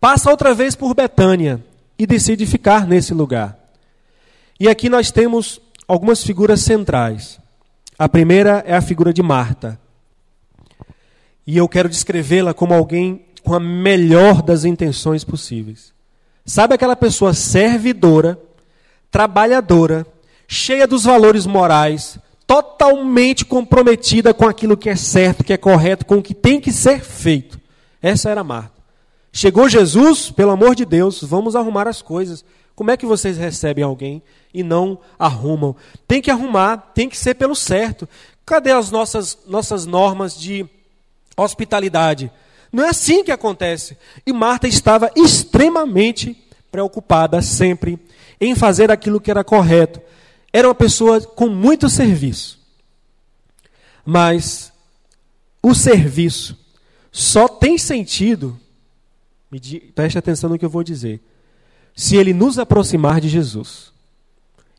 [0.00, 1.64] passa outra vez por Betânia
[1.98, 3.63] e decide ficar nesse lugar.
[4.58, 7.40] E aqui nós temos algumas figuras centrais.
[7.98, 9.78] A primeira é a figura de Marta.
[11.46, 15.92] E eu quero descrevê-la como alguém com a melhor das intenções possíveis.
[16.46, 18.38] Sabe aquela pessoa servidora,
[19.10, 20.06] trabalhadora,
[20.48, 26.18] cheia dos valores morais, totalmente comprometida com aquilo que é certo, que é correto, com
[26.18, 27.60] o que tem que ser feito.
[28.00, 28.72] Essa era Marta.
[29.32, 32.44] Chegou Jesus, pelo amor de Deus, vamos arrumar as coisas.
[32.74, 35.76] Como é que vocês recebem alguém e não arrumam?
[36.08, 38.08] Tem que arrumar, tem que ser pelo certo.
[38.44, 40.66] Cadê as nossas, nossas normas de
[41.36, 42.30] hospitalidade?
[42.72, 43.96] Não é assim que acontece.
[44.26, 46.36] E Marta estava extremamente
[46.70, 47.98] preocupada sempre
[48.40, 50.00] em fazer aquilo que era correto.
[50.52, 52.58] Era uma pessoa com muito serviço.
[54.04, 54.72] Mas
[55.62, 56.58] o serviço
[57.12, 58.58] só tem sentido,
[59.94, 61.20] preste atenção no que eu vou dizer
[61.94, 63.92] se ele nos aproximar de Jesus.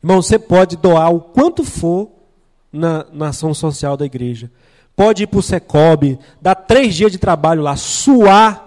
[0.03, 2.09] Irmão, você pode doar o quanto for
[2.71, 4.51] na, na ação social da igreja.
[4.95, 8.64] Pode ir para o Secob, dar três dias de trabalho lá, suar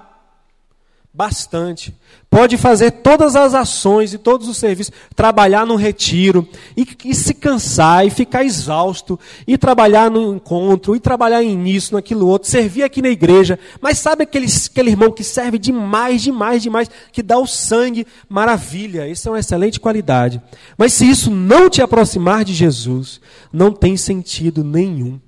[1.19, 1.93] bastante.
[2.31, 7.35] Pode fazer todas as ações e todos os serviços, trabalhar no retiro, e, e, se
[7.35, 13.03] cansar, e ficar exausto, e trabalhar no encontro, e trabalhar nisso, naquilo outro, servir aqui
[13.03, 13.59] na igreja.
[13.81, 18.07] Mas sabe aquele, aquele irmão que serve demais, demais, demais, que dá o sangue?
[18.29, 20.41] Maravilha, isso é uma excelente qualidade.
[20.77, 23.21] Mas se isso não te aproximar de Jesus,
[23.53, 25.19] não tem sentido nenhum.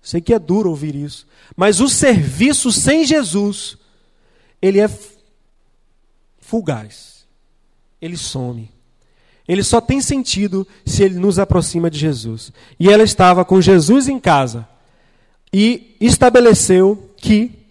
[0.00, 3.76] Sei que é duro ouvir isso, mas o serviço sem Jesus
[4.66, 4.90] ele é
[6.40, 7.26] fugaz.
[8.00, 8.70] Ele some.
[9.48, 12.52] Ele só tem sentido se ele nos aproxima de Jesus.
[12.78, 14.66] E ela estava com Jesus em casa
[15.52, 17.66] e estabeleceu que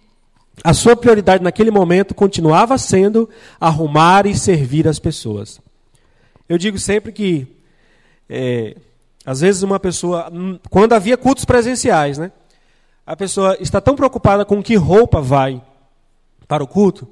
[0.64, 3.28] a sua prioridade naquele momento continuava sendo
[3.60, 5.60] arrumar e servir as pessoas.
[6.48, 7.46] Eu digo sempre que,
[8.28, 8.76] é,
[9.24, 10.32] às vezes, uma pessoa,
[10.70, 12.32] quando havia cultos presenciais, né,
[13.06, 15.62] a pessoa está tão preocupada com que roupa vai
[16.46, 17.08] para o culto,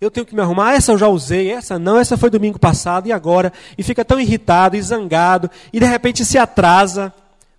[0.00, 0.72] eu tenho que me arrumar.
[0.72, 3.52] Essa eu já usei, essa não, essa foi domingo passado e agora.
[3.76, 7.12] E fica tão irritado e zangado e de repente se atrasa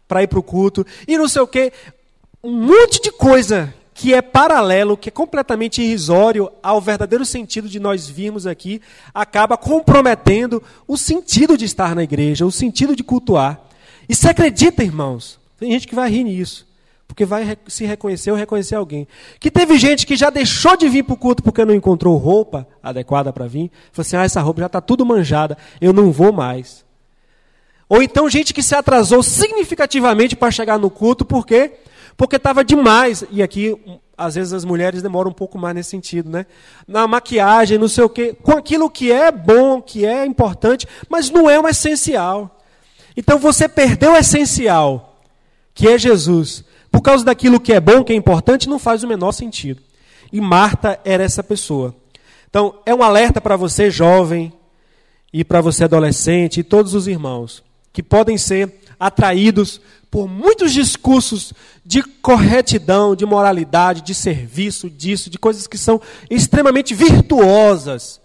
[0.07, 1.71] para ir para o culto e não sei o quê.
[2.43, 7.79] Um monte de coisa que é paralelo, que é completamente irrisório ao verdadeiro sentido de
[7.79, 8.81] nós virmos aqui,
[9.13, 13.61] acaba comprometendo o sentido de estar na igreja, o sentido de cultuar.
[14.09, 16.65] E se acredita, irmãos, tem gente que vai rir nisso.
[17.11, 19.05] Porque vai se reconhecer ou reconhecer alguém.
[19.37, 22.65] Que teve gente que já deixou de vir para o culto porque não encontrou roupa
[22.81, 23.69] adequada para vir.
[23.91, 26.85] Falou assim: ah, essa roupa já está tudo manjada, eu não vou mais.
[27.89, 31.73] Ou então gente que se atrasou significativamente para chegar no culto, por quê?
[32.15, 33.25] Porque estava demais.
[33.29, 33.77] E aqui,
[34.17, 36.45] às vezes, as mulheres demoram um pouco mais nesse sentido, né?
[36.87, 41.29] Na maquiagem, não sei o quê, com aquilo que é bom, que é importante, mas
[41.29, 42.57] não é o essencial.
[43.17, 45.19] Então você perdeu o essencial,
[45.73, 49.07] que é Jesus, por causa daquilo que é bom, que é importante, não faz o
[49.07, 49.81] menor sentido.
[50.31, 51.95] E Marta era essa pessoa.
[52.49, 54.51] Então, é um alerta para você, jovem,
[55.33, 57.63] e para você, adolescente, e todos os irmãos,
[57.93, 59.79] que podem ser atraídos
[60.11, 61.53] por muitos discursos
[61.85, 68.19] de corretidão, de moralidade, de serviço, disso, de coisas que são extremamente virtuosas.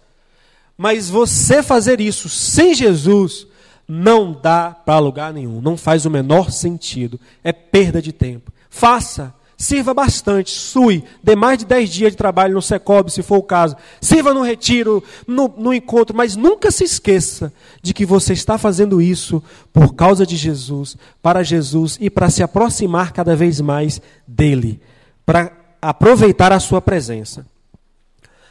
[0.77, 3.47] Mas você fazer isso sem Jesus
[3.87, 8.51] não dá para lugar nenhum, não faz o menor sentido, é perda de tempo.
[8.69, 13.37] Faça, sirva bastante, sue, dê mais de 10 dias de trabalho no Secob, se for
[13.37, 17.51] o caso, sirva no retiro, no, no encontro, mas nunca se esqueça
[17.81, 19.41] de que você está fazendo isso
[19.73, 24.79] por causa de Jesus, para Jesus e para se aproximar cada vez mais dele,
[25.25, 25.51] para
[25.81, 27.45] aproveitar a sua presença.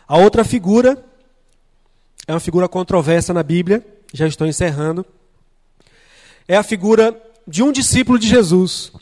[0.09, 1.05] A outra figura
[2.27, 5.05] é uma figura controversa na Bíblia, já estou encerrando
[6.49, 8.93] é a figura de um discípulo de Jesus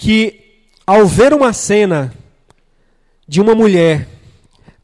[0.00, 2.10] que, ao ver uma cena
[3.28, 4.08] de uma mulher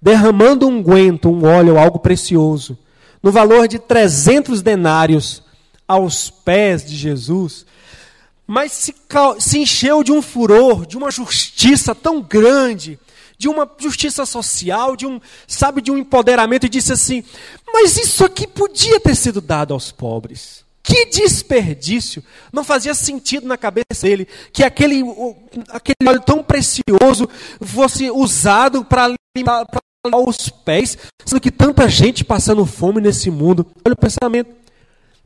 [0.00, 2.76] derramando um guento, um óleo, algo precioso,
[3.22, 5.42] no valor de 300 denários
[5.88, 7.64] aos pés de Jesus,
[8.46, 8.94] mas se,
[9.38, 12.98] se encheu de um furor, de uma justiça tão grande,
[13.38, 17.24] de uma justiça social, de um, sabe, de um empoderamento e disse assim:
[17.72, 20.65] "Mas isso aqui podia ter sido dado aos pobres".
[20.86, 22.22] Que desperdício!
[22.52, 25.02] Não fazia sentido na cabeça dele que aquele,
[25.70, 27.28] aquele óleo tão precioso
[27.60, 29.66] fosse usado para limpar,
[30.24, 33.66] os pés, sendo que tanta gente passando fome nesse mundo.
[33.84, 34.54] Olha o pensamento.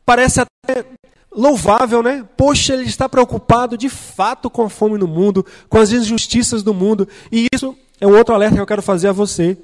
[0.02, 0.86] Parece até
[1.30, 2.26] louvável, né?
[2.38, 6.72] Poxa, ele está preocupado de fato com a fome no mundo, com as injustiças do
[6.72, 7.06] mundo.
[7.30, 9.58] E isso é um outro alerta que eu quero fazer a você.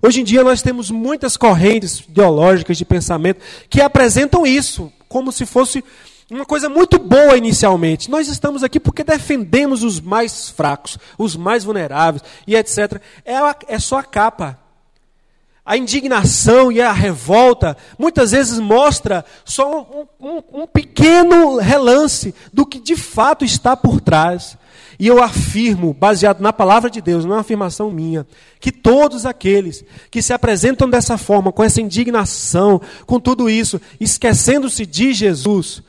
[0.00, 5.44] Hoje em dia nós temos muitas correntes ideológicas de pensamento que apresentam isso como se
[5.44, 5.84] fosse
[6.30, 8.10] uma coisa muito boa inicialmente.
[8.10, 12.98] Nós estamos aqui porque defendemos os mais fracos, os mais vulneráveis e etc.
[13.22, 14.58] É, a, é só a capa.
[15.64, 22.64] A indignação e a revolta muitas vezes mostra só um, um, um pequeno relance do
[22.64, 24.56] que de fato está por trás.
[24.98, 28.26] E eu afirmo, baseado na palavra de Deus, não é uma afirmação minha,
[28.60, 34.86] que todos aqueles que se apresentam dessa forma, com essa indignação, com tudo isso, esquecendo-se
[34.86, 35.82] de Jesus,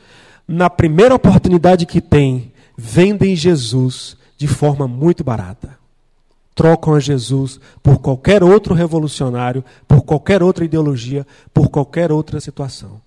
[0.48, 5.78] na primeira oportunidade que tem, vendem Jesus de forma muito barata.
[6.56, 13.02] Trocam a Jesus por qualquer outro revolucionário, por qualquer outra ideologia, por qualquer outra situação.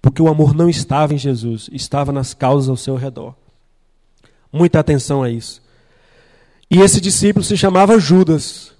[0.00, 3.34] Porque o amor não estava em Jesus, estava nas causas ao seu redor.
[4.52, 5.62] Muita atenção a isso.
[6.70, 8.72] E esse discípulo se chamava Judas.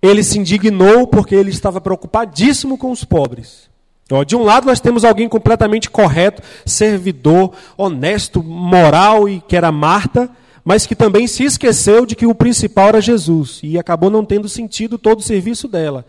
[0.00, 3.68] Ele se indignou porque ele estava preocupadíssimo com os pobres.
[4.26, 10.30] De um lado, nós temos alguém completamente correto, servidor, honesto, moral, e que era Marta,
[10.64, 14.48] mas que também se esqueceu de que o principal era Jesus e acabou não tendo
[14.48, 16.06] sentido todo o serviço dela.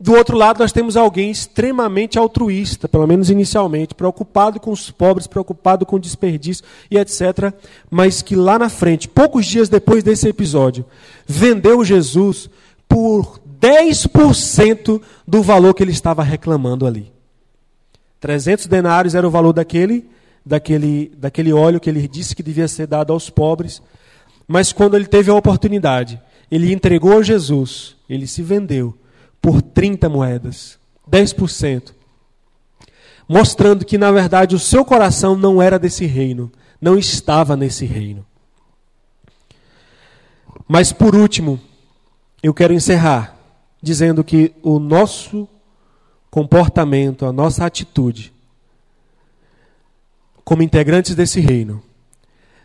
[0.00, 5.26] Do outro lado, nós temos alguém extremamente altruísta, pelo menos inicialmente, preocupado com os pobres,
[5.26, 7.52] preocupado com o desperdício e etc.
[7.90, 10.84] Mas que lá na frente, poucos dias depois desse episódio,
[11.26, 12.48] vendeu Jesus
[12.88, 17.10] por 10% do valor que ele estava reclamando ali.
[18.20, 20.08] 300 denários era o valor daquele,
[20.46, 23.82] daquele, daquele óleo que ele disse que devia ser dado aos pobres.
[24.46, 28.94] Mas quando ele teve a oportunidade, ele entregou a Jesus, ele se vendeu
[29.40, 30.78] por 30 moedas,
[31.10, 31.94] 10%.
[33.28, 38.24] Mostrando que, na verdade, o seu coração não era desse reino, não estava nesse reino.
[40.66, 41.60] Mas, por último,
[42.42, 43.36] eu quero encerrar
[43.82, 45.48] dizendo que o nosso
[46.30, 48.32] comportamento, a nossa atitude,
[50.44, 51.82] como integrantes desse reino,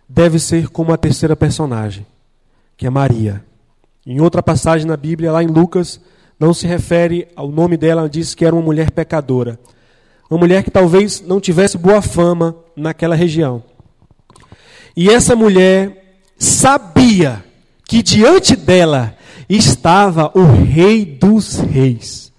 [0.07, 2.05] deve ser como a terceira personagem,
[2.77, 3.43] que é Maria.
[4.05, 5.99] Em outra passagem na Bíblia, lá em Lucas
[6.39, 9.59] não se refere ao nome dela, diz que era uma mulher pecadora.
[10.29, 13.63] Uma mulher que talvez não tivesse boa fama naquela região.
[14.95, 17.43] E essa mulher sabia
[17.87, 19.15] que diante dela
[19.47, 22.31] estava o Rei dos Reis.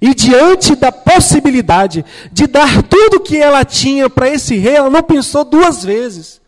[0.00, 5.02] E diante da possibilidade de dar tudo que ela tinha para esse rei, ela não
[5.02, 6.40] pensou duas vezes.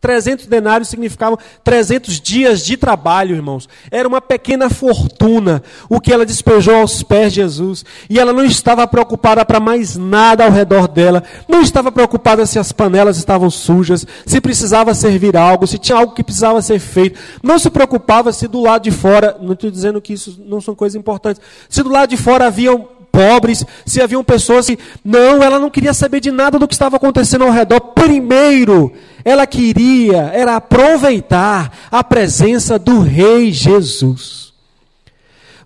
[0.00, 3.68] 300 denários significavam 300 dias de trabalho, irmãos.
[3.90, 7.84] Era uma pequena fortuna o que ela despejou aos pés de Jesus.
[8.08, 11.22] E ela não estava preocupada para mais nada ao redor dela.
[11.48, 16.14] Não estava preocupada se as panelas estavam sujas, se precisava servir algo, se tinha algo
[16.14, 17.20] que precisava ser feito.
[17.42, 20.74] Não se preocupava se do lado de fora, não estou dizendo que isso não são
[20.74, 24.78] coisas importantes, se do lado de fora haviam pobres, se haviam pessoas que.
[25.04, 27.80] Não, ela não queria saber de nada do que estava acontecendo ao redor.
[27.80, 28.92] Primeiro,
[29.24, 34.52] ela queria era aproveitar a presença do Rei Jesus.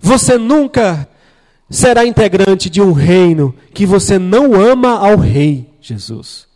[0.00, 1.08] Você nunca
[1.70, 6.46] será integrante de um reino que você não ama ao Rei Jesus.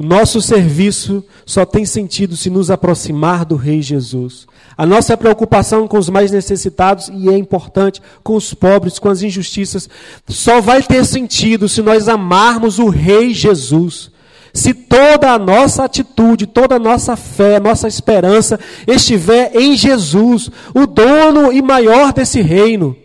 [0.00, 4.46] O nosso serviço só tem sentido se nos aproximar do Rei Jesus.
[4.74, 9.20] A nossa preocupação com os mais necessitados, e é importante, com os pobres, com as
[9.20, 9.90] injustiças,
[10.26, 14.10] só vai ter sentido se nós amarmos o Rei Jesus.
[14.54, 20.86] Se toda a nossa atitude, toda a nossa fé, nossa esperança estiver em Jesus, o
[20.86, 22.96] dono e maior desse reino.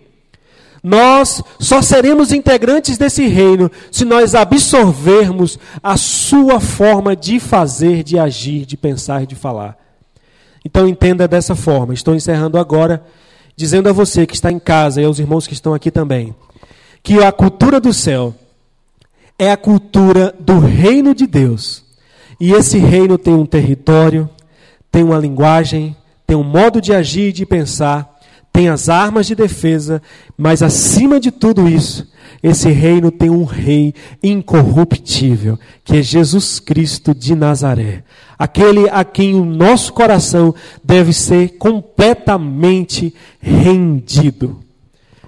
[0.85, 8.19] Nós só seremos integrantes desse reino se nós absorvermos a sua forma de fazer, de
[8.19, 9.75] agir, de pensar e de falar.
[10.63, 11.91] Então entenda dessa forma.
[11.91, 13.03] Estou encerrando agora,
[13.55, 16.35] dizendo a você que está em casa e aos irmãos que estão aqui também,
[17.01, 18.35] que a cultura do céu
[19.39, 21.83] é a cultura do reino de Deus.
[22.39, 24.29] E esse reino tem um território,
[24.91, 28.14] tem uma linguagem, tem um modo de agir e de pensar
[28.55, 30.01] tem as armas de defesa,
[30.37, 32.09] mas acima de tudo isso,
[32.41, 33.93] esse reino tem um rei
[34.23, 38.05] incorruptível, que é Jesus Cristo de Nazaré.
[38.39, 44.63] Aquele a quem o nosso coração deve ser completamente rendido.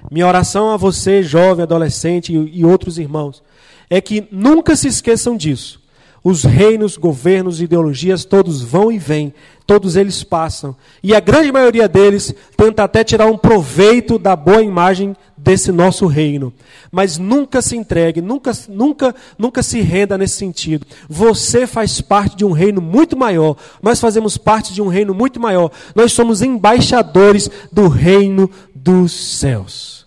[0.10, 3.44] Minha oração a você, jovem, adolescente e outros irmãos,
[3.90, 5.82] é que nunca se esqueçam disso.
[6.30, 9.34] Os reinos, governos, ideologias, todos vão e vêm,
[9.66, 10.76] todos eles passam.
[11.02, 16.06] E a grande maioria deles tenta até tirar um proveito da boa imagem desse nosso
[16.06, 16.52] reino.
[16.92, 20.86] Mas nunca se entregue, nunca, nunca, nunca se renda nesse sentido.
[21.08, 23.56] Você faz parte de um reino muito maior.
[23.82, 25.72] Nós fazemos parte de um reino muito maior.
[25.96, 30.06] Nós somos embaixadores do reino dos céus.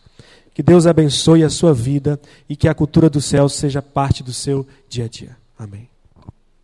[0.53, 4.35] Que Deus abençoe a sua vida e que a cultura dos céus seja parte do
[4.35, 5.35] seu dia a dia.
[5.59, 5.90] Amém.